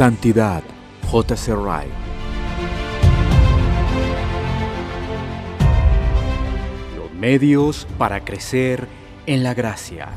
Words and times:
Santidad, 0.00 0.62
J.C. 1.10 1.54
Wright. 1.54 1.90
Los 6.96 7.12
medios 7.12 7.86
para 7.98 8.24
crecer 8.24 8.88
en 9.26 9.42
la 9.42 9.52
gracia. 9.52 10.08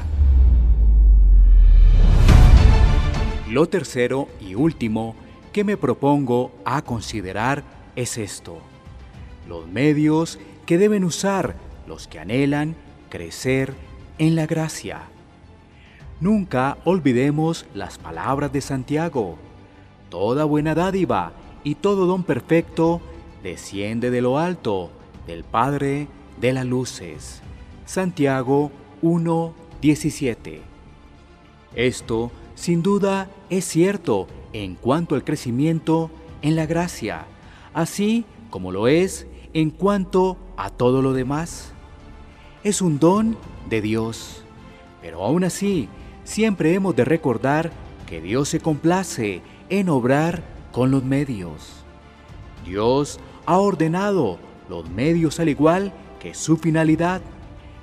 Lo 3.49 3.67
tercero 3.67 4.29
y 4.39 4.55
último 4.55 5.17
que 5.51 5.65
me 5.65 5.75
propongo 5.75 6.53
a 6.63 6.83
considerar 6.83 7.65
es 7.97 8.17
esto. 8.17 8.59
Los 9.49 9.67
medios 9.67 10.39
que 10.65 10.77
deben 10.77 11.03
usar 11.03 11.57
los 11.87 12.07
que 12.07 12.19
anhelan 12.19 12.77
crecer 13.09 13.73
en 14.17 14.37
la 14.37 14.45
gracia. 14.45 15.01
Nunca 16.21 16.77
olvidemos 16.85 17.65
las 17.73 17.97
palabras 17.97 18.53
de 18.53 18.61
Santiago. 18.61 19.37
Toda 20.13 20.43
buena 20.43 20.75
dádiva 20.75 21.33
y 21.63 21.73
todo 21.73 22.05
don 22.05 22.21
perfecto 22.21 23.01
desciende 23.41 24.11
de 24.11 24.21
lo 24.21 24.37
alto, 24.37 24.91
del 25.25 25.43
Padre 25.43 26.07
de 26.39 26.53
las 26.53 26.67
luces. 26.67 27.41
Santiago 27.87 28.69
1:17. 29.01 30.61
Esto, 31.73 32.31
sin 32.53 32.83
duda, 32.83 33.27
es 33.49 33.65
cierto 33.65 34.27
en 34.53 34.75
cuanto 34.75 35.15
al 35.15 35.23
crecimiento 35.23 36.11
en 36.43 36.55
la 36.55 36.67
gracia, 36.67 37.25
así 37.73 38.23
como 38.51 38.71
lo 38.71 38.87
es 38.87 39.25
en 39.55 39.71
cuanto 39.71 40.37
a 40.57 40.69
todo 40.69 41.01
lo 41.01 41.13
demás. 41.13 41.73
Es 42.63 42.83
un 42.83 42.99
don 42.99 43.35
de 43.67 43.81
Dios, 43.81 44.43
pero 45.01 45.23
aún 45.23 45.43
así, 45.43 45.89
siempre 46.23 46.75
hemos 46.75 46.95
de 46.95 47.03
recordar 47.03 47.71
que 48.05 48.21
Dios 48.21 48.49
se 48.49 48.59
complace 48.59 49.41
en 49.79 49.89
obrar 49.89 50.43
con 50.71 50.91
los 50.91 51.03
medios. 51.03 51.83
Dios 52.63 53.19
ha 53.47 53.57
ordenado 53.57 54.37
los 54.69 54.87
medios 54.87 55.39
al 55.39 55.49
igual 55.49 55.91
que 56.19 56.35
su 56.35 56.57
finalidad. 56.57 57.21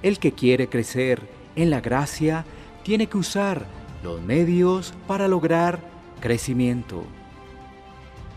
El 0.01 0.21
que 0.21 0.31
quiere 0.31 0.69
crecer 0.69 1.21
en 1.57 1.69
la 1.69 1.81
gracia 1.81 2.45
tiene 2.85 3.09
que 3.09 3.19
usar 3.19 3.67
los 4.05 4.23
medios 4.23 4.95
para 5.09 5.27
lograr 5.27 5.81
crecimiento. 6.21 7.03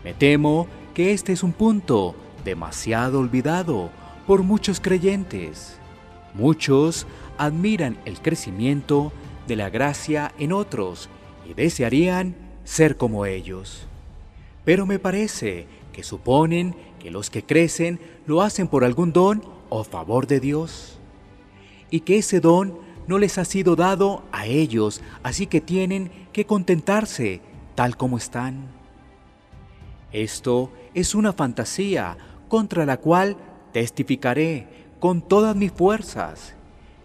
Me 0.02 0.14
temo 0.14 0.66
que 0.92 1.12
este 1.12 1.32
es 1.32 1.44
un 1.44 1.52
punto 1.52 2.16
demasiado 2.44 3.20
olvidado 3.20 3.90
por 4.26 4.42
muchos 4.42 4.80
creyentes. 4.80 5.78
Muchos 6.34 7.06
admiran 7.38 7.98
el 8.04 8.20
crecimiento 8.20 9.12
de 9.46 9.54
la 9.54 9.70
gracia 9.70 10.32
en 10.40 10.52
otros 10.52 11.08
y 11.48 11.54
desearían 11.54 12.43
ser 12.64 12.96
como 12.96 13.26
ellos. 13.26 13.86
Pero 14.64 14.86
me 14.86 14.98
parece 14.98 15.66
que 15.92 16.02
suponen 16.02 16.74
que 16.98 17.10
los 17.10 17.30
que 17.30 17.44
crecen 17.44 18.00
lo 18.26 18.42
hacen 18.42 18.66
por 18.68 18.84
algún 18.84 19.12
don 19.12 19.42
o 19.68 19.84
favor 19.84 20.26
de 20.26 20.40
Dios 20.40 20.98
y 21.90 22.00
que 22.00 22.18
ese 22.18 22.40
don 22.40 22.78
no 23.06 23.18
les 23.18 23.38
ha 23.38 23.44
sido 23.44 23.76
dado 23.76 24.24
a 24.32 24.46
ellos, 24.46 25.02
así 25.22 25.46
que 25.46 25.60
tienen 25.60 26.10
que 26.32 26.46
contentarse 26.46 27.40
tal 27.74 27.96
como 27.96 28.16
están. 28.16 28.66
Esto 30.12 30.72
es 30.94 31.14
una 31.14 31.32
fantasía 31.32 32.16
contra 32.48 32.86
la 32.86 32.96
cual 32.96 33.36
testificaré 33.72 34.66
con 35.00 35.20
todas 35.20 35.54
mis 35.54 35.72
fuerzas. 35.72 36.54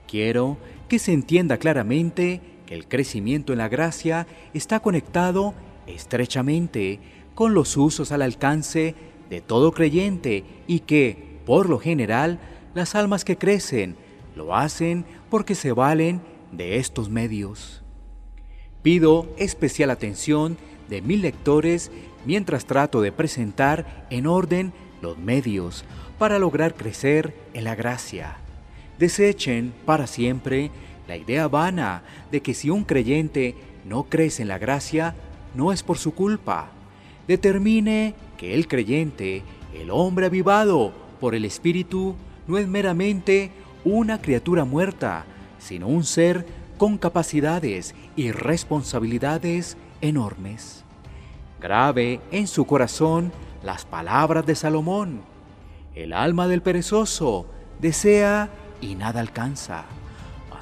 Quiero 0.07 0.57
que 0.87 0.99
se 0.99 1.11
entienda 1.11 1.57
claramente 1.57 2.41
el 2.69 2.87
crecimiento 2.87 3.51
en 3.51 3.59
la 3.59 3.67
gracia 3.67 4.27
está 4.53 4.79
conectado 4.79 5.53
estrechamente 5.87 6.99
con 7.35 7.53
los 7.53 7.75
usos 7.77 8.11
al 8.11 8.21
alcance 8.21 8.95
de 9.29 9.41
todo 9.41 9.71
creyente 9.71 10.43
y 10.67 10.81
que, 10.81 11.39
por 11.45 11.69
lo 11.69 11.79
general, 11.79 12.39
las 12.73 12.95
almas 12.95 13.25
que 13.25 13.37
crecen 13.37 13.95
lo 14.35 14.55
hacen 14.55 15.05
porque 15.29 15.55
se 15.55 15.71
valen 15.71 16.21
de 16.51 16.77
estos 16.77 17.09
medios. 17.09 17.83
Pido 18.81 19.27
especial 19.37 19.89
atención 19.89 20.57
de 20.89 21.01
mil 21.01 21.21
lectores 21.21 21.91
mientras 22.25 22.65
trato 22.65 23.01
de 23.01 23.11
presentar 23.11 24.07
en 24.09 24.27
orden 24.27 24.73
los 25.01 25.17
medios 25.17 25.85
para 26.17 26.39
lograr 26.39 26.75
crecer 26.75 27.33
en 27.53 27.63
la 27.63 27.75
gracia. 27.75 28.37
Desechen 28.97 29.73
para 29.85 30.07
siempre 30.07 30.71
la 31.09 31.17
idea 31.17 31.47
vana 31.47 32.03
de 32.31 32.41
que 32.41 32.53
si 32.53 32.69
un 32.69 32.85
creyente 32.85 33.55
no 33.83 34.03
crece 34.03 34.43
en 34.43 34.47
la 34.47 34.59
gracia, 34.59 35.15
no 35.55 35.73
es 35.73 35.83
por 35.83 35.97
su 35.97 36.13
culpa. 36.13 36.69
Determine 37.27 38.13
que 38.37 38.53
el 38.53 38.67
creyente, 38.67 39.43
el 39.73 39.89
hombre 39.89 40.27
avivado 40.27 40.93
por 41.19 41.35
el 41.35 41.45
Espíritu, 41.45 42.15
no 42.47 42.57
es 42.57 42.67
meramente 42.67 43.51
una 43.83 44.21
criatura 44.21 44.65
muerta, 44.65 45.25
sino 45.57 45.87
un 45.87 46.03
ser 46.03 46.45
con 46.77 46.97
capacidades 46.97 47.95
y 48.15 48.31
responsabilidades 48.31 49.77
enormes. 50.01 50.85
Grave 51.59 52.21
en 52.31 52.47
su 52.47 52.65
corazón 52.65 53.31
las 53.63 53.85
palabras 53.85 54.45
de 54.45 54.55
Salomón. 54.55 55.21
El 55.95 56.13
alma 56.13 56.47
del 56.47 56.61
perezoso 56.61 57.47
desea 57.81 58.49
y 58.79 58.95
nada 58.95 59.19
alcanza, 59.19 59.85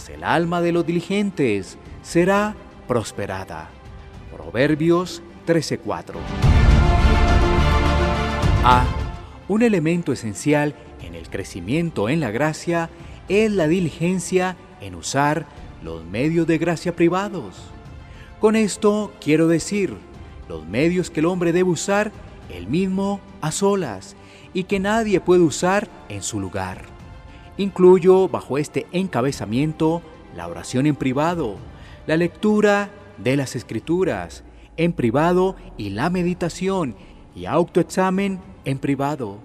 el 0.10 0.24
alma 0.24 0.62
de 0.62 0.72
los 0.72 0.86
diligentes 0.86 1.78
será 2.02 2.56
prosperada. 2.88 3.70
Proverbios 4.32 5.22
13:4. 5.46 6.20
A. 8.64 8.86
Un 9.48 9.62
elemento 9.64 10.12
esencial 10.12 10.76
en 11.02 11.16
el 11.16 11.30
crecimiento 11.30 12.10
en 12.10 12.20
la 12.20 12.32
gracia 12.32 12.90
es 13.30 13.52
la 13.52 13.68
diligencia 13.68 14.56
en 14.82 14.96
usar 14.96 15.46
los 15.84 16.06
medios 16.06 16.48
de 16.48 16.58
gracia 16.58 16.96
privados. 16.96 17.56
Con 18.40 18.56
esto 18.56 19.14
quiero 19.20 19.48
decir 19.48 19.96
los 20.48 20.66
medios 20.66 21.10
que 21.10 21.22
el 21.22 21.26
hombre 21.26 21.54
debe 21.54 21.70
usar 21.70 22.12
él 22.50 22.68
mismo 22.68 23.20
a 23.42 23.52
solas 23.52 24.16
y 24.54 24.66
que 24.66 24.80
nadie 24.80 25.20
puede 25.20 25.42
usar 25.42 25.90
en 26.10 26.24
su 26.24 26.40
lugar. 26.40 26.97
Incluyo 27.58 28.28
bajo 28.30 28.58
este 28.58 28.86
encabezamiento 28.92 30.02
la 30.36 30.48
oración 30.48 30.86
en 30.86 30.96
privado, 30.96 31.56
la 32.06 32.16
lectura 32.16 32.92
de 33.18 33.36
las 33.36 33.56
escrituras 33.56 34.44
en 34.78 34.94
privado 34.94 35.56
y 35.76 35.90
la 35.90 36.10
meditación 36.10 36.96
y 37.36 37.46
autoexamen 37.46 38.40
en 38.66 38.78
privado. 38.78 39.40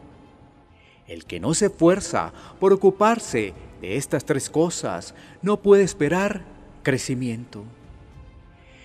El 1.07 1.25
que 1.25 1.41
no 1.41 1.55
se 1.55 1.67
esfuerza 1.67 2.33
por 2.61 2.73
ocuparse 2.73 3.55
de 3.81 3.97
estas 3.97 4.25
tres 4.25 4.51
cosas 4.51 5.15
no 5.41 5.57
puede 5.57 5.83
esperar 5.83 6.43
crecimiento. 6.83 7.65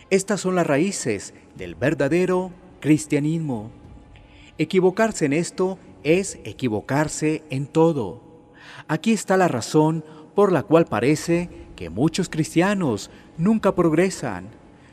Estas 0.10 0.40
son 0.40 0.56
las 0.56 0.66
raíces 0.66 1.34
del 1.56 1.76
verdadero 1.76 2.52
cristianismo. 2.80 3.72
Equivocarse 4.58 5.26
en 5.26 5.34
esto 5.34 5.78
es 6.04 6.40
equivocarse 6.46 7.44
en 7.50 7.68
todo. 7.68 8.27
Aquí 8.88 9.12
está 9.12 9.36
la 9.36 9.48
razón 9.48 10.06
por 10.34 10.52
la 10.52 10.64
cual 10.64 10.86
parece 10.86 11.50
que 11.76 11.90
muchos 11.90 12.30
cristianos 12.30 13.10
nunca 13.38 13.76
progresan. 13.76 14.48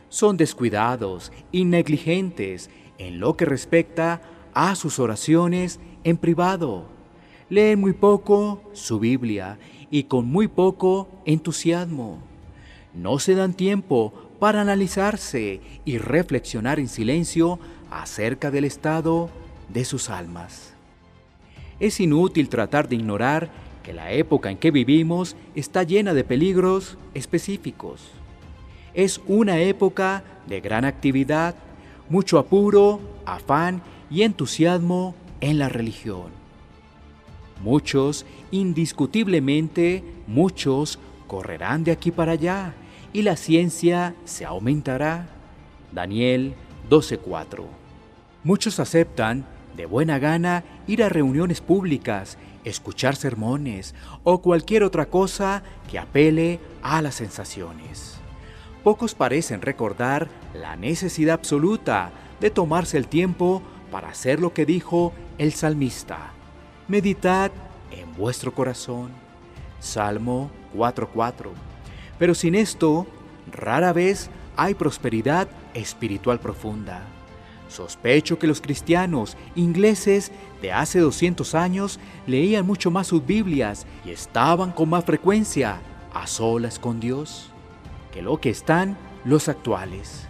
Son 0.08 0.36
descuidados 0.36 1.32
y 1.52 1.64
negligentes 1.64 2.70
en 2.98 3.20
lo 3.20 3.36
que 3.36 3.44
respecta 3.44 4.20
a 4.52 4.74
sus 4.74 4.98
oraciones 4.98 5.80
en 6.02 6.16
privado. 6.16 6.86
Leen 7.48 7.80
muy 7.80 7.92
poco 7.92 8.62
su 8.72 8.98
Biblia 8.98 9.58
y 9.90 10.04
con 10.04 10.26
muy 10.26 10.48
poco 10.48 11.08
entusiasmo. 11.24 12.18
No 12.94 13.18
se 13.18 13.34
dan 13.34 13.54
tiempo 13.54 14.12
para 14.40 14.60
analizarse 14.60 15.60
y 15.84 15.98
reflexionar 15.98 16.80
en 16.80 16.88
silencio 16.88 17.58
acerca 17.90 18.50
del 18.50 18.64
estado 18.64 19.30
de 19.68 19.84
sus 19.84 20.10
almas. 20.10 20.74
Es 21.80 22.00
inútil 22.00 22.48
tratar 22.48 22.88
de 22.88 22.96
ignorar 22.96 23.50
que 23.84 23.92
la 23.92 24.10
época 24.10 24.50
en 24.50 24.56
que 24.56 24.72
vivimos 24.72 25.36
está 25.54 25.84
llena 25.84 26.14
de 26.14 26.24
peligros 26.24 26.98
específicos. 27.12 28.00
Es 28.94 29.20
una 29.28 29.60
época 29.60 30.24
de 30.48 30.60
gran 30.60 30.84
actividad, 30.84 31.54
mucho 32.08 32.38
apuro, 32.38 33.00
afán 33.26 33.82
y 34.10 34.22
entusiasmo 34.22 35.14
en 35.40 35.58
la 35.58 35.68
religión. 35.68 36.32
Muchos, 37.62 38.26
indiscutiblemente, 38.50 40.02
muchos 40.26 40.98
correrán 41.26 41.84
de 41.84 41.92
aquí 41.92 42.10
para 42.10 42.32
allá 42.32 42.74
y 43.12 43.22
la 43.22 43.36
ciencia 43.36 44.14
se 44.24 44.44
aumentará. 44.44 45.28
Daniel 45.92 46.54
12:4. 46.88 47.64
Muchos 48.42 48.80
aceptan 48.80 49.46
de 49.76 49.86
buena 49.86 50.18
gana 50.18 50.64
ir 50.86 51.02
a 51.02 51.08
reuniones 51.08 51.60
públicas, 51.60 52.38
escuchar 52.64 53.16
sermones 53.16 53.94
o 54.22 54.40
cualquier 54.40 54.82
otra 54.82 55.06
cosa 55.06 55.62
que 55.90 55.98
apele 55.98 56.60
a 56.82 57.02
las 57.02 57.14
sensaciones. 57.16 58.18
pocos 58.82 59.14
parecen 59.14 59.62
recordar 59.62 60.28
la 60.52 60.76
necesidad 60.76 61.34
absoluta 61.34 62.10
de 62.40 62.50
tomarse 62.50 62.98
el 62.98 63.06
tiempo 63.06 63.62
para 63.90 64.08
hacer 64.08 64.40
lo 64.40 64.52
que 64.52 64.66
dijo 64.66 65.12
el 65.38 65.52
salmista. 65.52 66.32
Meditad 66.88 67.50
en 67.90 68.14
vuestro 68.14 68.54
corazón. 68.54 69.10
Salmo 69.80 70.50
4.4. 70.74 71.50
Pero 72.18 72.34
sin 72.34 72.54
esto, 72.54 73.06
rara 73.50 73.92
vez 73.92 74.30
hay 74.56 74.74
prosperidad 74.74 75.48
espiritual 75.74 76.40
profunda. 76.40 77.13
Sospecho 77.74 78.38
que 78.38 78.46
los 78.46 78.60
cristianos 78.60 79.36
ingleses 79.56 80.30
de 80.62 80.70
hace 80.70 81.00
200 81.00 81.56
años 81.56 81.98
leían 82.24 82.64
mucho 82.64 82.92
más 82.92 83.08
sus 83.08 83.26
Biblias 83.26 83.84
y 84.04 84.10
estaban 84.10 84.70
con 84.70 84.90
más 84.90 85.04
frecuencia 85.04 85.80
a 86.12 86.28
solas 86.28 86.78
con 86.78 87.00
Dios 87.00 87.50
que 88.12 88.22
lo 88.22 88.40
que 88.40 88.50
están 88.50 88.96
los 89.24 89.48
actuales. 89.48 90.28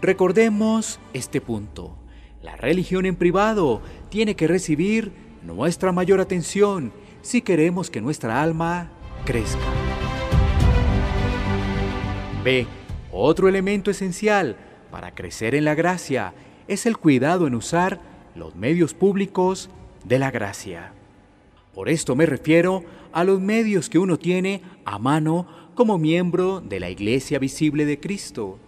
Recordemos 0.00 1.00
este 1.12 1.40
punto. 1.40 1.96
La 2.42 2.54
religión 2.54 3.06
en 3.06 3.16
privado 3.16 3.82
tiene 4.08 4.36
que 4.36 4.46
recibir 4.46 5.10
nuestra 5.42 5.90
mayor 5.90 6.20
atención 6.20 6.92
si 7.22 7.42
queremos 7.42 7.90
que 7.90 8.00
nuestra 8.00 8.40
alma 8.40 8.92
crezca. 9.24 9.58
B. 12.44 12.68
Otro 13.10 13.48
elemento 13.48 13.90
esencial 13.90 14.56
para 14.92 15.12
crecer 15.12 15.56
en 15.56 15.64
la 15.64 15.74
gracia 15.74 16.34
es 16.68 16.86
el 16.86 16.98
cuidado 16.98 17.46
en 17.46 17.54
usar 17.54 18.00
los 18.34 18.54
medios 18.54 18.94
públicos 18.94 19.70
de 20.04 20.18
la 20.18 20.30
gracia. 20.30 20.92
Por 21.74 21.88
esto 21.88 22.14
me 22.14 22.26
refiero 22.26 22.84
a 23.12 23.24
los 23.24 23.40
medios 23.40 23.88
que 23.88 23.98
uno 23.98 24.18
tiene 24.18 24.62
a 24.84 24.98
mano 24.98 25.46
como 25.74 25.98
miembro 25.98 26.60
de 26.60 26.78
la 26.80 26.90
Iglesia 26.90 27.38
Visible 27.38 27.86
de 27.86 27.98
Cristo. 27.98 28.58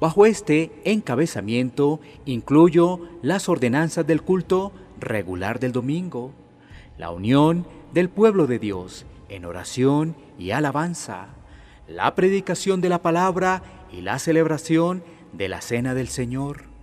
Bajo 0.00 0.26
este 0.26 0.72
encabezamiento 0.84 2.00
incluyo 2.26 3.00
las 3.22 3.48
ordenanzas 3.48 4.06
del 4.06 4.22
culto 4.22 4.72
regular 4.98 5.60
del 5.60 5.72
domingo, 5.72 6.32
la 6.98 7.10
unión 7.10 7.66
del 7.94 8.08
pueblo 8.08 8.46
de 8.46 8.58
Dios 8.58 9.06
en 9.28 9.44
oración 9.44 10.16
y 10.38 10.50
alabanza, 10.50 11.28
la 11.88 12.14
predicación 12.14 12.80
de 12.80 12.88
la 12.88 13.02
palabra 13.02 13.62
y 13.92 14.00
la 14.00 14.18
celebración 14.18 15.02
de 15.32 15.48
la 15.48 15.60
cena 15.60 15.94
del 15.94 16.08
Señor. 16.08 16.75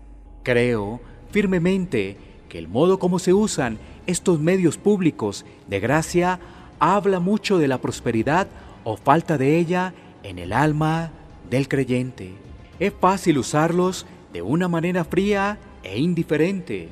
Creo 0.44 1.00
firmemente 1.32 2.18
que 2.50 2.60
el 2.60 2.68
modo 2.68 3.00
como 3.00 3.18
se 3.18 3.34
usan 3.34 3.80
estos 4.06 4.40
medios 4.40 4.78
públicos 4.78 5.46
de 5.68 5.80
gracia 5.80 6.40
habla 6.80 7.20
mucho 7.20 7.58
de 7.58 7.68
la 7.68 7.80
prosperidad 7.80 8.48
o 8.84 8.98
falta 8.98 9.38
de 9.38 9.58
ella 9.58 9.94
en 10.22 10.38
el 10.38 10.52
alma 10.52 11.12
del 11.50 11.68
creyente. 11.68 12.34
Es 12.80 12.94
fácil 13.00 13.38
usarlos 13.38 14.06
de 14.34 14.42
una 14.42 14.68
manera 14.68 15.06
fría 15.06 15.58
e 15.84 16.00
indiferente. 16.00 16.90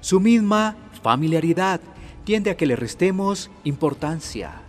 Su 0.00 0.18
misma 0.18 0.76
familiaridad 1.02 1.80
tiende 2.24 2.50
a 2.50 2.56
que 2.56 2.66
le 2.66 2.76
restemos 2.76 3.50
importancia. 3.64 4.62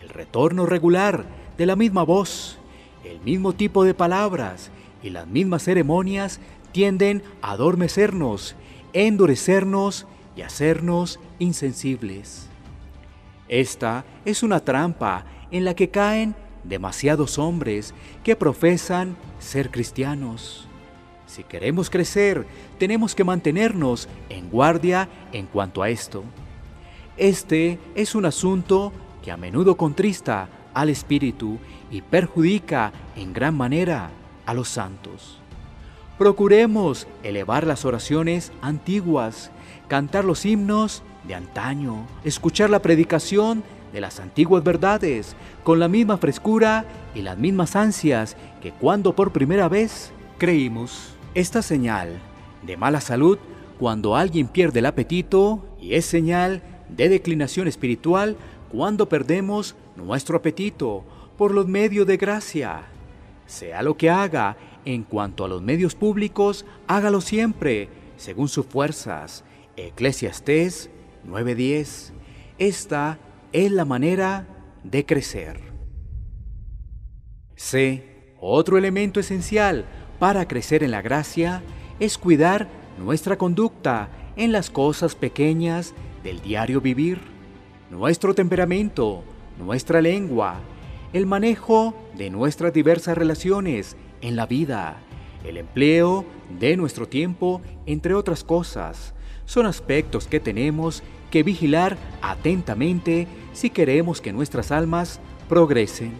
El 0.00 0.10
retorno 0.10 0.66
regular 0.66 1.24
de 1.58 1.66
la 1.66 1.76
misma 1.76 2.04
voz, 2.04 2.58
el 3.04 3.20
mismo 3.20 3.52
tipo 3.52 3.84
de 3.84 3.94
palabras 3.94 4.70
y 5.02 5.10
las 5.10 5.26
mismas 5.26 5.62
ceremonias 5.64 6.40
tienden 6.72 7.22
a 7.42 7.52
adormecernos, 7.52 8.56
endurecernos 8.92 10.06
y 10.36 10.42
hacernos 10.42 11.20
insensibles. 11.38 12.48
Esta 13.48 14.04
es 14.24 14.42
una 14.42 14.60
trampa 14.60 15.24
en 15.50 15.64
la 15.64 15.74
que 15.74 15.90
caen 15.90 16.34
demasiados 16.64 17.38
hombres 17.38 17.94
que 18.22 18.36
profesan 18.36 19.16
ser 19.38 19.70
cristianos. 19.70 20.68
Si 21.26 21.44
queremos 21.44 21.90
crecer, 21.90 22.46
tenemos 22.78 23.14
que 23.14 23.24
mantenernos 23.24 24.08
en 24.28 24.50
guardia 24.50 25.08
en 25.32 25.46
cuanto 25.46 25.82
a 25.82 25.88
esto. 25.88 26.24
Este 27.16 27.78
es 27.94 28.14
un 28.14 28.24
asunto 28.24 28.92
que 29.22 29.30
a 29.30 29.36
menudo 29.36 29.76
contrista 29.76 30.48
al 30.74 30.88
espíritu 30.88 31.58
y 31.90 32.02
perjudica 32.02 32.92
en 33.16 33.32
gran 33.32 33.56
manera 33.56 34.10
a 34.46 34.54
los 34.54 34.68
santos. 34.68 35.39
Procuremos 36.20 37.06
elevar 37.22 37.66
las 37.66 37.86
oraciones 37.86 38.52
antiguas, 38.60 39.50
cantar 39.88 40.26
los 40.26 40.44
himnos 40.44 41.02
de 41.26 41.34
antaño, 41.34 42.06
escuchar 42.24 42.68
la 42.68 42.82
predicación 42.82 43.64
de 43.90 44.02
las 44.02 44.20
antiguas 44.20 44.62
verdades 44.62 45.34
con 45.64 45.78
la 45.78 45.88
misma 45.88 46.18
frescura 46.18 46.84
y 47.14 47.22
las 47.22 47.38
mismas 47.38 47.74
ansias 47.74 48.36
que 48.60 48.70
cuando 48.70 49.16
por 49.16 49.32
primera 49.32 49.70
vez 49.70 50.12
creímos. 50.36 51.14
Esta 51.32 51.62
señal 51.62 52.20
de 52.66 52.76
mala 52.76 53.00
salud 53.00 53.38
cuando 53.78 54.14
alguien 54.14 54.46
pierde 54.46 54.80
el 54.80 54.86
apetito 54.86 55.64
y 55.80 55.94
es 55.94 56.04
señal 56.04 56.62
de 56.90 57.08
declinación 57.08 57.66
espiritual 57.66 58.36
cuando 58.70 59.08
perdemos 59.08 59.74
nuestro 59.96 60.36
apetito 60.36 61.02
por 61.38 61.54
los 61.54 61.66
medios 61.66 62.06
de 62.06 62.18
gracia. 62.18 62.82
Sea 63.46 63.82
lo 63.82 63.96
que 63.96 64.10
haga 64.10 64.58
en 64.84 65.02
cuanto 65.02 65.44
a 65.44 65.48
los 65.48 65.62
medios 65.62 65.94
públicos, 65.94 66.64
hágalo 66.86 67.20
siempre 67.20 67.88
según 68.16 68.48
sus 68.48 68.66
fuerzas. 68.66 69.44
Eclesiastés 69.76 70.90
9:10. 71.24 72.12
Esta 72.58 73.18
es 73.52 73.70
la 73.72 73.84
manera 73.84 74.46
de 74.84 75.06
crecer. 75.06 75.60
C. 77.56 78.34
Otro 78.40 78.78
elemento 78.78 79.20
esencial 79.20 79.84
para 80.18 80.48
crecer 80.48 80.82
en 80.82 80.90
la 80.90 81.02
gracia 81.02 81.62
es 81.98 82.16
cuidar 82.16 82.68
nuestra 82.98 83.36
conducta 83.36 84.08
en 84.36 84.52
las 84.52 84.70
cosas 84.70 85.14
pequeñas 85.14 85.94
del 86.22 86.40
diario 86.40 86.80
vivir, 86.80 87.20
nuestro 87.90 88.34
temperamento, 88.34 89.24
nuestra 89.58 90.00
lengua, 90.00 90.60
el 91.12 91.26
manejo 91.26 91.94
de 92.16 92.30
nuestras 92.30 92.72
diversas 92.72 93.18
relaciones 93.18 93.96
en 94.20 94.36
la 94.36 94.46
vida, 94.46 94.98
el 95.44 95.56
empleo 95.56 96.24
de 96.58 96.76
nuestro 96.76 97.08
tiempo, 97.08 97.60
entre 97.86 98.14
otras 98.14 98.44
cosas, 98.44 99.14
son 99.46 99.66
aspectos 99.66 100.26
que 100.26 100.40
tenemos 100.40 101.02
que 101.30 101.42
vigilar 101.42 101.96
atentamente 102.22 103.26
si 103.52 103.70
queremos 103.70 104.20
que 104.20 104.32
nuestras 104.32 104.70
almas 104.70 105.20
progresen. 105.48 106.12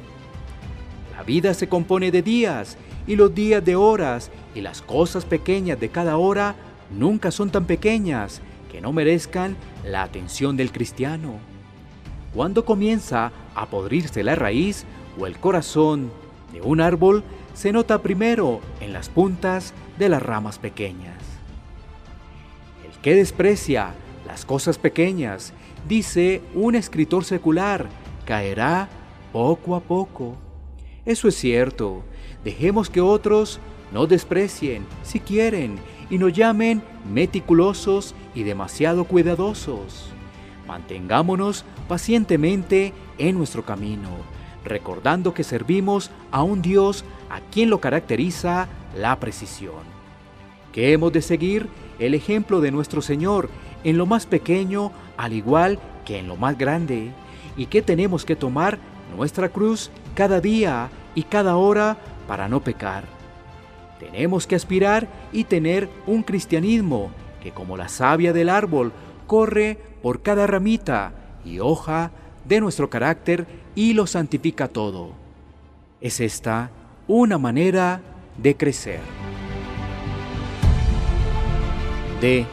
La 1.17 1.23
vida 1.23 1.53
se 1.55 1.69
compone 1.69 2.11
de 2.11 2.23
días 2.23 2.77
y 3.07 3.17
los 3.17 3.35
días 3.35 3.65
de 3.65 3.77
horas 3.77 4.31
y 4.55 4.61
las 4.61 4.83
cosas 4.83 5.25
pequeñas 5.25 5.79
de 5.79 5.91
cada 5.91 6.17
hora 6.17 6.55
nunca 6.91 7.31
son 7.31 7.51
tan 7.51 7.67
pequeñas 7.67 8.41
que 8.71 8.81
no 8.81 8.93
merezcan 8.93 9.57
la 9.85 10.03
atención 10.03 10.57
del 10.57 10.73
cristiano. 10.73 11.39
Cuando 12.35 12.65
comienza 12.65 13.33
a 13.55 13.67
podrirse 13.67 14.23
la 14.23 14.37
raíz 14.37 14.85
o 15.19 15.27
el 15.27 15.39
corazón 15.39 16.11
de 16.53 16.61
un 16.63 16.81
árbol, 16.81 17.25
se 17.55 17.73
nota 17.73 18.03
primero 18.03 18.61
en 18.81 18.93
las 18.93 19.09
puntas 19.09 19.75
de 19.99 20.09
las 20.09 20.23
ramas 20.23 20.59
pequeñas. 20.59 21.17
El 22.85 22.99
que 23.01 23.15
desprecia 23.15 23.95
las 24.27 24.45
cosas 24.45 24.79
pequeñas, 24.79 25.53
dice 25.89 26.43
un 26.55 26.75
escritor 26.75 27.25
secular, 27.25 27.89
caerá 28.25 28.89
poco 29.33 29.75
a 29.75 29.81
poco. 29.81 30.37
Eso 31.05 31.29
es 31.29 31.35
cierto. 31.35 32.03
Dejemos 32.45 32.89
que 32.89 33.01
otros 33.01 33.61
nos 33.93 34.09
desprecien 34.09 34.87
si 35.03 35.21
quieren 35.21 35.79
y 36.11 36.19
nos 36.19 36.33
llamen 36.33 36.83
meticulosos 37.13 38.15
y 38.35 38.43
demasiado 38.43 39.05
cuidadosos. 39.05 40.11
Mantengámonos 40.67 41.65
pacientemente 41.89 42.93
en 43.19 43.37
nuestro 43.37 43.65
camino, 43.65 44.11
recordando 44.65 45.35
que 45.35 45.43
servimos 45.43 46.11
a 46.31 46.43
un 46.43 46.63
Dios 46.63 47.05
a 47.31 47.41
quien 47.41 47.71
lo 47.71 47.81
caracteriza 47.81 48.69
la 48.97 49.19
precisión. 49.19 49.83
Que 50.73 50.93
hemos 50.93 51.13
de 51.13 51.23
seguir 51.23 51.69
el 51.99 52.15
ejemplo 52.15 52.61
de 52.61 52.71
nuestro 52.71 53.03
Señor 53.03 53.49
en 53.85 53.97
lo 53.97 54.07
más 54.07 54.27
pequeño 54.27 54.93
al 55.17 55.33
igual 55.33 55.79
que 56.05 56.19
en 56.19 56.29
lo 56.29 56.37
más 56.37 56.57
grande, 56.57 57.13
y 57.57 57.67
que 57.67 57.83
tenemos 57.83 58.25
que 58.25 58.37
tomar 58.37 58.79
nuestra 59.17 59.51
cruz 59.51 59.91
cada 60.15 60.41
día 60.41 60.89
y 61.15 61.25
cada 61.25 61.57
hora 61.57 61.99
para 62.27 62.49
no 62.49 62.61
pecar. 62.61 63.05
Tenemos 63.99 64.47
que 64.47 64.57
aspirar 64.57 65.09
y 65.31 65.45
tener 65.45 65.91
un 66.07 66.23
cristianismo 66.23 67.11
que 67.43 67.53
como 67.53 67.77
la 67.77 67.89
savia 67.89 68.33
del 68.33 68.49
árbol 68.49 68.93
corre 69.27 69.79
por 70.03 70.23
cada 70.23 70.47
ramita 70.47 71.13
y 71.45 71.59
hoja 71.59 72.13
de 72.47 72.61
nuestro 72.61 72.89
carácter 72.89 73.47
y 73.75 73.93
lo 73.93 74.07
santifica 74.07 74.69
todo. 74.69 75.11
Es 76.01 76.21
esta 76.21 76.71
una 77.13 77.39
manera 77.39 78.01
de 78.37 78.57
crecer. 78.57 79.01
De 82.21 82.47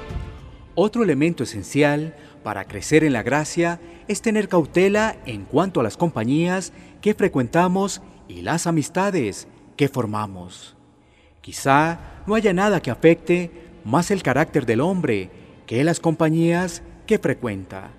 otro 0.74 1.04
elemento 1.04 1.44
esencial 1.44 2.16
para 2.42 2.66
crecer 2.66 3.04
en 3.04 3.14
la 3.14 3.22
gracia 3.22 3.80
es 4.08 4.24
tener 4.24 4.50
cautela 4.50 5.16
en 5.28 5.46
cuanto 5.46 5.80
a 5.80 5.84
las 5.84 5.96
compañías 5.96 6.74
que 7.02 7.14
frecuentamos 7.14 8.02
y 8.28 8.42
las 8.42 8.66
amistades 8.66 9.48
que 9.76 9.90
formamos. 9.90 10.76
Quizá 11.42 12.00
no 12.26 12.34
haya 12.34 12.52
nada 12.52 12.82
que 12.82 12.90
afecte 12.90 13.52
más 13.86 14.10
el 14.10 14.24
carácter 14.24 14.66
del 14.66 14.82
hombre 14.82 15.30
que 15.68 15.84
las 15.84 16.00
compañías 16.00 16.82
que 17.06 17.20
frecuenta. 17.20 17.92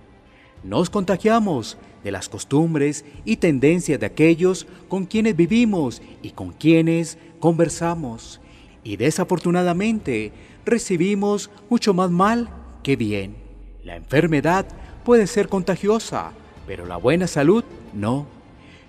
Nos 0.65 0.91
contagiamos 0.91 1.79
de 2.05 2.11
las 2.11 2.29
costumbres 2.29 3.05
y 3.25 3.37
tendencias 3.37 4.01
de 4.01 4.07
aquellos 4.07 4.67
con 4.89 5.07
quienes 5.07 5.37
vivimos 5.37 6.03
y 6.23 6.31
con 6.31 6.53
quienes 6.53 7.19
conversamos. 7.41 8.41
Y 8.85 8.97
desafortunadamente 8.97 10.33
recibimos 10.65 11.51
mucho 11.69 11.95
más 11.95 12.11
mal 12.11 12.49
que 12.83 12.97
bien. 12.97 13.37
La 13.85 13.97
enfermedad 13.97 14.67
puede 15.05 15.27
ser 15.27 15.49
contagiosa, 15.49 16.33
pero 16.67 16.87
la 16.87 16.97
buena 16.97 17.27
salud 17.27 17.65
no. 17.95 18.27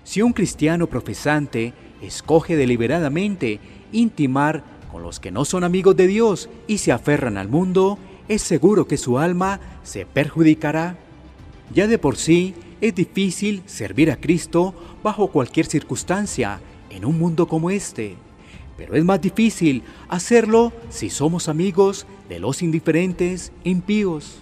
Si 0.04 0.22
un 0.22 0.34
cristiano 0.34 0.88
profesante 0.88 1.74
escoge 2.02 2.56
deliberadamente 2.56 3.60
intimar 3.92 4.64
con 4.92 5.04
los 5.04 5.20
que 5.20 5.32
no 5.32 5.46
son 5.46 5.64
amigos 5.64 5.96
de 5.96 6.08
Dios 6.08 6.50
y 6.68 6.80
se 6.80 6.92
aferran 6.92 7.38
al 7.38 7.48
mundo, 7.48 7.98
es 8.28 8.42
seguro 8.42 8.88
que 8.88 8.98
su 8.98 9.20
alma 9.20 9.60
se 9.84 10.06
perjudicará. 10.06 10.98
Ya 11.74 11.88
de 11.88 11.98
por 11.98 12.18
sí 12.18 12.56
es 12.82 12.96
difícil 12.96 13.64
servir 13.66 14.12
a 14.12 14.18
Cristo 14.18 14.74
bajo 15.04 15.28
cualquier 15.28 15.66
circunstancia 15.66 16.60
en 16.90 17.06
un 17.06 17.18
mundo 17.18 17.48
como 17.48 17.70
este, 17.70 18.16
pero 18.78 18.96
es 18.96 19.04
más 19.04 19.22
difícil 19.22 19.84
hacerlo 20.08 20.72
si 20.90 21.10
somos 21.10 21.50
amigos 21.50 22.08
de 22.30 22.40
los 22.40 22.62
indiferentes 22.62 23.52
impíos. 23.64 24.40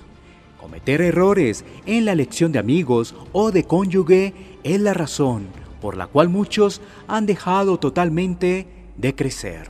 Cometer 0.60 1.02
errores 1.02 1.66
en 1.86 2.06
la 2.06 2.12
elección 2.12 2.52
de 2.52 2.60
amigos 2.60 3.16
o 3.32 3.52
de 3.52 3.64
cónyuge 3.64 4.34
es 4.64 4.80
la 4.80 4.94
razón 4.94 5.48
por 5.82 5.96
la 5.96 6.08
cual 6.08 6.30
muchos 6.30 6.82
han 7.08 7.26
dejado 7.26 7.78
totalmente 7.78 8.68
de 8.98 9.16
crecer. 9.16 9.68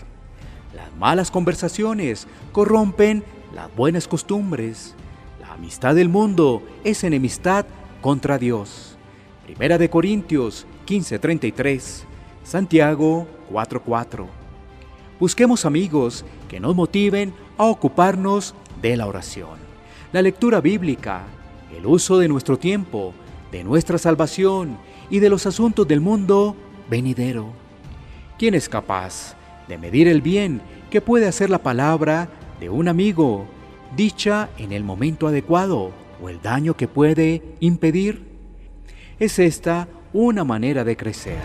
Las 0.76 0.94
malas 0.98 1.32
conversaciones 1.32 2.28
corrompen 2.52 3.24
las 3.54 3.74
buenas 3.76 4.08
costumbres. 4.08 4.96
La 5.42 5.54
amistad 5.54 5.96
del 5.96 6.10
mundo 6.10 6.62
es 6.84 7.04
enemistad 7.04 7.66
contra 8.02 8.38
Dios. 8.38 8.98
Primera 9.46 9.78
de 9.78 9.90
Corintios 9.90 10.66
15:33, 10.86 12.06
Santiago 12.44 13.28
4:4. 13.50 14.28
Busquemos 15.20 15.66
amigos 15.66 16.26
que 16.48 16.60
nos 16.60 16.76
motiven 16.76 17.34
a 17.58 17.66
ocuparnos 17.66 18.54
de 18.82 18.98
la 18.98 19.08
oración, 19.08 19.58
la 20.12 20.22
lectura 20.22 20.62
bíblica, 20.62 21.24
el 21.76 21.86
uso 21.86 22.20
de 22.20 22.28
nuestro 22.28 22.58
tiempo, 22.58 23.14
de 23.52 23.64
nuestra 23.64 23.98
salvación 23.98 24.78
y 25.10 25.20
de 25.20 25.30
los 25.30 25.46
asuntos 25.46 25.88
del 25.88 26.02
mundo 26.02 26.56
venidero. 26.90 27.48
¿Quién 28.38 28.54
es 28.54 28.70
capaz 28.70 29.36
de 29.68 29.78
medir 29.78 30.08
el 30.08 30.22
bien 30.22 30.62
que 30.90 31.02
puede 31.02 31.28
hacer 31.28 31.50
la 31.50 31.64
palabra 31.64 32.30
de 32.60 32.70
un 32.70 32.88
amigo 32.88 33.46
dicha 33.96 34.50
en 34.58 34.72
el 34.72 34.84
momento 34.84 35.28
adecuado 35.28 35.92
o 36.22 36.30
el 36.30 36.42
daño 36.42 36.76
que 36.76 36.88
puede 36.88 37.42
impedir? 37.60 38.24
Es 39.20 39.40
esta 39.40 39.88
una 40.14 40.44
manera 40.44 40.84
de 40.84 40.96
crecer. 40.96 41.42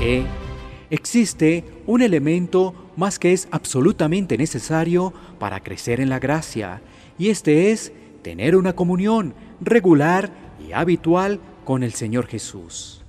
E. 0.00 0.24
Existe 0.90 1.64
un 1.86 2.02
elemento 2.02 2.74
más 2.96 3.18
que 3.18 3.32
es 3.32 3.48
absolutamente 3.50 4.36
necesario 4.36 5.12
para 5.38 5.60
crecer 5.60 6.00
en 6.00 6.10
la 6.10 6.18
gracia, 6.18 6.82
y 7.18 7.28
este 7.28 7.70
es 7.70 7.92
tener 8.22 8.56
una 8.56 8.74
comunión 8.74 9.34
regular 9.60 10.30
y 10.66 10.72
habitual 10.72 11.40
con 11.64 11.82
el 11.82 11.92
Señor 11.92 12.26
Jesús. 12.26 13.04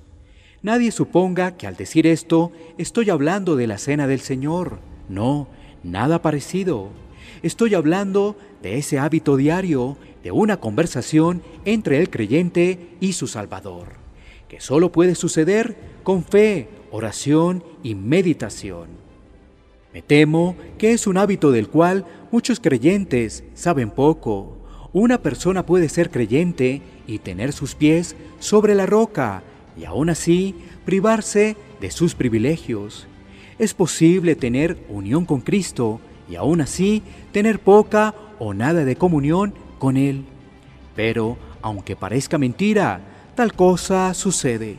Nadie 0.62 0.92
suponga 0.92 1.56
que 1.56 1.66
al 1.66 1.76
decir 1.76 2.06
esto 2.06 2.50
estoy 2.78 3.10
hablando 3.10 3.54
de 3.54 3.66
la 3.66 3.76
cena 3.76 4.06
del 4.06 4.20
Señor. 4.20 4.78
No, 5.08 5.46
nada 5.82 6.22
parecido. 6.22 6.88
Estoy 7.42 7.74
hablando 7.74 8.36
de 8.62 8.78
ese 8.78 8.98
hábito 8.98 9.36
diario 9.36 9.96
de 10.22 10.30
una 10.30 10.58
conversación 10.58 11.42
entre 11.64 11.98
el 11.98 12.10
creyente 12.10 12.96
y 13.00 13.12
su 13.12 13.26
Salvador, 13.26 13.94
que 14.48 14.60
solo 14.60 14.90
puede 14.90 15.14
suceder 15.14 15.76
con 16.02 16.24
fe, 16.24 16.68
oración 16.90 17.62
y 17.82 17.94
meditación. 17.94 18.88
Me 19.92 20.02
temo 20.02 20.56
que 20.78 20.92
es 20.92 21.06
un 21.06 21.18
hábito 21.18 21.52
del 21.52 21.68
cual 21.68 22.04
muchos 22.32 22.58
creyentes 22.58 23.44
saben 23.54 23.90
poco. 23.90 24.56
Una 24.92 25.22
persona 25.22 25.66
puede 25.66 25.88
ser 25.88 26.10
creyente 26.10 26.82
y 27.06 27.18
tener 27.18 27.52
sus 27.52 27.74
pies 27.74 28.16
sobre 28.38 28.74
la 28.74 28.86
roca 28.86 29.42
y 29.76 29.84
aún 29.84 30.10
así 30.10 30.54
privarse 30.84 31.56
de 31.80 31.90
sus 31.90 32.14
privilegios. 32.14 33.06
Es 33.58 33.74
posible 33.74 34.34
tener 34.34 34.78
unión 34.88 35.26
con 35.26 35.40
Cristo 35.40 36.00
y 36.28 36.36
aún 36.36 36.60
así 36.60 37.02
tener 37.32 37.60
poca 37.60 38.14
o 38.38 38.54
nada 38.54 38.84
de 38.84 38.96
comunión 38.96 39.54
con 39.78 39.96
Él. 39.96 40.24
Pero, 40.96 41.36
aunque 41.62 41.96
parezca 41.96 42.38
mentira, 42.38 43.00
tal 43.34 43.54
cosa 43.54 44.12
sucede. 44.14 44.76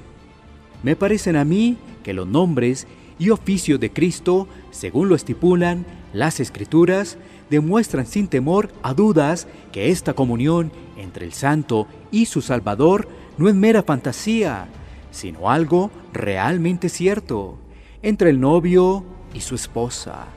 Me 0.83 0.95
parecen 0.95 1.35
a 1.35 1.45
mí 1.45 1.77
que 2.03 2.13
los 2.13 2.27
nombres 2.27 2.87
y 3.17 3.29
oficios 3.29 3.79
de 3.79 3.91
Cristo, 3.91 4.47
según 4.71 5.09
lo 5.09 5.15
estipulan 5.15 5.85
las 6.13 6.39
Escrituras, 6.39 7.17
demuestran 7.49 8.05
sin 8.05 8.27
temor 8.27 8.69
a 8.83 8.93
dudas 8.93 9.47
que 9.71 9.89
esta 9.89 10.13
comunión 10.13 10.71
entre 10.97 11.25
el 11.25 11.33
Santo 11.33 11.87
y 12.11 12.25
su 12.25 12.41
Salvador 12.41 13.07
no 13.37 13.49
es 13.49 13.55
mera 13.55 13.83
fantasía, 13.83 14.67
sino 15.11 15.49
algo 15.49 15.91
realmente 16.13 16.89
cierto, 16.89 17.57
entre 18.01 18.29
el 18.29 18.39
novio 18.39 19.03
y 19.33 19.41
su 19.41 19.55
esposa, 19.55 20.27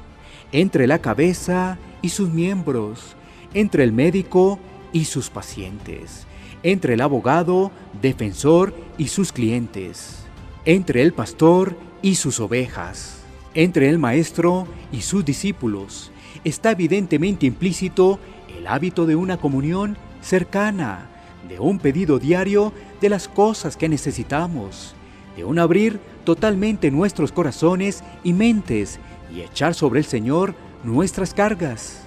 entre 0.53 0.87
la 0.87 1.01
cabeza 1.01 1.79
y 2.03 2.11
sus 2.11 2.31
miembros, 2.31 3.17
entre 3.55 3.85
el 3.85 3.93
médico 3.93 4.59
y 4.93 5.05
sus 5.05 5.31
pacientes, 5.31 6.27
entre 6.63 6.95
el 6.95 7.01
abogado, 7.01 7.71
defensor 8.01 8.75
y 8.97 9.09
sus 9.09 9.33
clientes, 9.33 10.25
entre 10.65 11.03
el 11.03 11.13
pastor 11.13 11.77
y 12.03 12.15
sus 12.15 12.41
ovejas, 12.41 13.21
entre 13.55 13.89
el 13.89 13.99
maestro 13.99 14.67
y 14.93 15.03
sus 15.03 15.25
discípulos, 15.25 16.11
está 16.45 16.73
evidentemente 16.73 17.47
implícito 17.47 18.19
el 18.57 18.67
hábito 18.67 19.07
de 19.07 19.17
una 19.17 19.39
comunión 19.39 19.97
cercana, 20.21 21.09
de 21.49 21.59
un 21.59 21.79
pedido 21.79 22.19
diario 22.19 22.73
de 23.01 23.09
las 23.09 23.29
cosas 23.29 23.77
que 23.77 23.89
necesitamos, 23.89 24.95
de 25.37 25.45
un 25.45 25.59
abrir 25.59 26.01
totalmente 26.25 26.91
nuestros 26.91 27.33
corazones 27.33 28.03
y 28.25 28.33
mentes 28.33 28.99
y 29.33 29.41
echar 29.41 29.75
sobre 29.75 30.01
el 30.01 30.07
Señor 30.07 30.55
nuestras 30.85 31.35
cargas. 31.35 32.03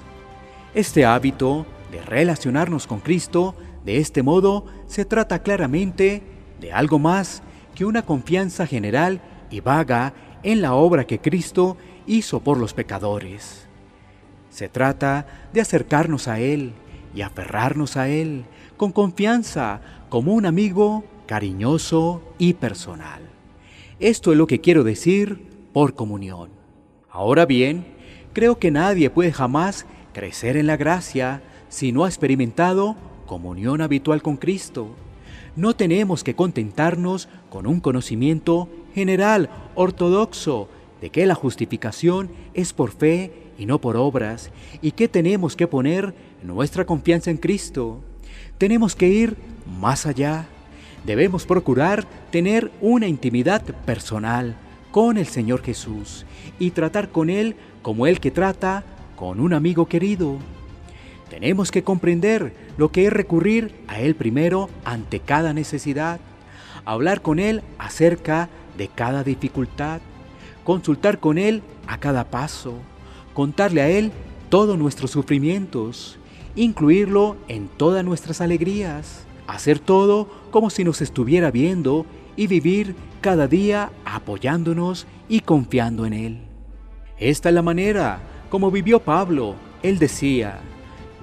Este 0.74 1.06
hábito 1.06 1.66
de 1.92 2.02
relacionarnos 2.02 2.88
con 2.88 3.00
Cristo 3.00 3.56
de 3.86 3.98
este 3.98 4.24
modo 4.24 4.66
se 4.88 5.06
trata 5.06 5.40
claramente 5.40 6.24
de 6.60 6.72
algo 6.72 7.00
más 7.00 7.42
que 7.76 7.86
una 7.86 8.06
confianza 8.06 8.66
general 8.66 9.22
y 9.50 9.60
vaga 9.60 10.14
en 10.44 10.62
la 10.62 10.74
obra 10.74 11.06
que 11.06 11.20
Cristo 11.20 11.78
hizo 12.08 12.40
por 12.40 12.58
los 12.58 12.74
pecadores. 12.74 13.68
Se 14.50 14.70
trata 14.70 15.26
de 15.54 15.62
acercarnos 15.62 16.28
a 16.28 16.40
Él 16.40 16.74
y 17.16 17.22
aferrarnos 17.22 17.98
a 17.98 18.10
Él 18.10 18.46
con 18.78 18.92
confianza 18.92 19.82
como 20.10 20.34
un 20.34 20.46
amigo 20.46 21.04
cariñoso 21.26 22.22
y 22.38 22.54
personal. 22.54 23.22
Esto 24.00 24.32
es 24.32 24.38
lo 24.38 24.48
que 24.48 24.62
quiero 24.62 24.84
decir 24.84 25.48
por 25.74 25.96
comunión. 25.96 26.61
Ahora 27.12 27.46
bien, 27.46 27.86
creo 28.32 28.58
que 28.58 28.72
nadie 28.72 29.10
puede 29.10 29.34
jamás 29.34 29.86
crecer 30.14 30.56
en 30.56 30.68
la 30.68 30.78
gracia 30.78 31.42
si 31.68 31.92
no 31.92 32.06
ha 32.06 32.08
experimentado 32.08 32.96
comunión 33.26 33.82
habitual 33.82 34.22
con 34.22 34.38
Cristo. 34.38 34.96
No 35.58 35.76
tenemos 35.76 36.24
que 36.24 36.36
contentarnos 36.36 37.28
con 37.50 37.68
un 37.68 37.82
conocimiento 37.82 38.70
general, 38.96 39.50
ortodoxo, 39.76 40.70
de 41.02 41.10
que 41.10 41.26
la 41.26 41.36
justificación 41.36 42.30
es 42.54 42.72
por 42.72 42.92
fe 42.92 43.34
y 43.58 43.66
no 43.66 43.82
por 43.82 43.98
obras, 43.98 44.50
y 44.82 44.92
que 44.92 45.10
tenemos 45.10 45.58
que 45.58 45.68
poner 45.68 46.14
nuestra 46.44 46.86
confianza 46.86 47.30
en 47.30 47.38
Cristo. 47.38 48.00
Tenemos 48.58 48.96
que 48.96 49.10
ir 49.10 49.36
más 49.80 50.06
allá. 50.06 50.48
Debemos 51.06 51.46
procurar 51.46 52.06
tener 52.32 52.72
una 52.80 53.08
intimidad 53.08 53.64
personal 53.86 54.56
con 54.92 55.18
el 55.18 55.26
Señor 55.26 55.62
Jesús 55.62 56.26
y 56.62 56.70
tratar 56.70 57.10
con 57.10 57.32
Él 57.32 57.56
como 57.82 58.06
el 58.06 58.20
que 58.20 58.30
trata 58.30 58.84
con 59.16 59.40
un 59.40 59.52
amigo 59.52 59.88
querido. 59.88 60.38
Tenemos 61.28 61.72
que 61.72 61.84
comprender 61.84 62.54
lo 62.78 62.92
que 62.92 63.08
es 63.08 63.12
recurrir 63.12 63.74
a 63.88 64.00
Él 64.00 64.14
primero 64.14 64.70
ante 64.86 65.20
cada 65.20 65.54
necesidad, 65.54 66.20
hablar 66.86 67.24
con 67.24 67.40
Él 67.40 67.64
acerca 67.80 68.48
de 68.78 68.90
cada 68.90 69.24
dificultad, 69.24 70.02
consultar 70.64 71.20
con 71.20 71.40
Él 71.40 71.64
a 71.88 71.98
cada 71.98 72.30
paso, 72.30 72.76
contarle 73.34 73.82
a 73.82 73.90
Él 73.90 74.12
todos 74.50 74.78
nuestros 74.78 75.10
sufrimientos, 75.10 76.20
incluirlo 76.56 77.38
en 77.48 77.70
todas 77.70 78.06
nuestras 78.06 78.40
alegrías, 78.40 79.26
hacer 79.48 79.80
todo 79.80 80.30
como 80.52 80.70
si 80.70 80.84
nos 80.84 81.02
estuviera 81.02 81.50
viendo 81.50 82.06
y 82.36 82.46
vivir 82.46 82.96
cada 83.20 83.48
día 83.48 83.92
apoyándonos 84.06 85.08
y 85.28 85.40
confiando 85.40 86.06
en 86.06 86.14
Él. 86.14 86.51
Esta 87.22 87.50
es 87.50 87.56
la 87.56 87.62
manera 87.62 88.20
como 88.50 88.72
vivió 88.72 89.00
Pablo. 89.00 89.56
Él 89.84 90.00
decía, 90.00 90.60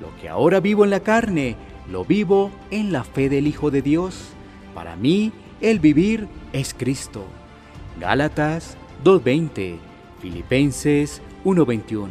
lo 0.01 0.17
que 0.21 0.29
ahora 0.29 0.61
vivo 0.61 0.85
en 0.85 0.91
la 0.91 1.01
carne, 1.01 1.57
lo 1.91 2.05
vivo 2.05 2.53
en 2.71 2.93
la 2.93 3.03
fe 3.03 3.29
del 3.29 3.49
Hijo 3.49 3.73
de 3.73 3.83
Dios. 3.83 4.29
Para 4.77 4.95
mí, 4.95 5.33
el 5.61 5.81
vivir 5.81 6.29
es 6.53 6.73
Cristo. 6.73 7.25
Gálatas 7.99 8.77
2.20, 9.03 9.77
Filipenses 10.23 11.21
1.21. 11.45 12.07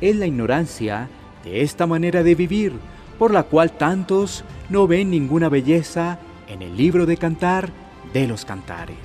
Es 0.00 0.16
la 0.16 0.26
ignorancia 0.26 1.08
de 1.44 1.62
esta 1.62 1.86
manera 1.86 2.24
de 2.24 2.34
vivir 2.34 2.72
por 3.16 3.30
la 3.32 3.44
cual 3.44 3.70
tantos 3.70 4.44
no 4.70 4.88
ven 4.88 5.08
ninguna 5.08 5.48
belleza 5.48 6.18
en 6.48 6.62
el 6.62 6.76
libro 6.76 7.06
de 7.06 7.16
cantar 7.16 7.70
de 8.12 8.26
los 8.26 8.44
cantares. 8.44 8.96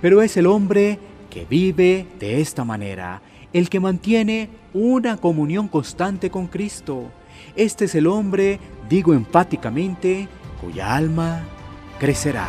Pero 0.00 0.20
es 0.20 0.36
el 0.36 0.46
hombre 0.46 0.98
que 1.30 1.46
vive 1.46 2.06
de 2.18 2.40
esta 2.40 2.64
manera, 2.64 3.22
el 3.52 3.70
que 3.70 3.80
mantiene 3.80 4.50
una 4.74 5.16
comunión 5.16 5.68
constante 5.68 6.30
con 6.30 6.48
Cristo. 6.48 7.10
Este 7.56 7.86
es 7.86 7.94
el 7.94 8.06
hombre, 8.06 8.58
digo 8.88 9.14
enfáticamente, 9.14 10.28
cuya 10.60 10.94
alma 10.94 11.44
crecerá. 11.98 12.48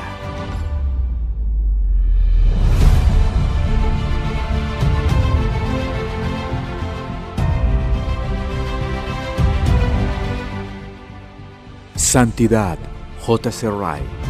Santidad. 11.96 12.78
Wright. 13.28 14.21